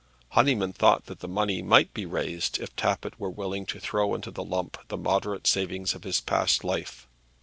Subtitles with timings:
[0.31, 4.31] Honyman thought that the money might be raised if Tappitt were willing to throw into
[4.31, 7.07] the lump the moderate savings of his past life.